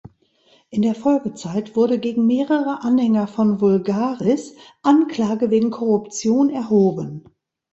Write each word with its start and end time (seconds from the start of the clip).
In 0.71 0.81
der 0.81 0.95
Folgezeit 0.95 1.75
wurde 1.75 1.99
gegen 1.99 2.25
mehrere 2.25 2.81
Anhänger 2.81 3.27
von 3.27 3.61
Voulgaris 3.61 4.55
Anklage 4.81 5.51
wegen 5.51 5.69
Korruption 5.69 6.49
erhoben. 6.49 7.25